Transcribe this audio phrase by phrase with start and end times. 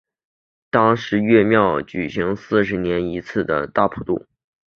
[0.71, 4.25] 当月庙方举行四十年一次的大普度。